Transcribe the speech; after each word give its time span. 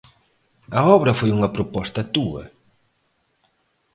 A 0.79 0.81
obra 0.97 1.17
foi 1.19 1.29
unha 1.37 1.53
proposta 1.55 2.01
túa. 2.15 2.43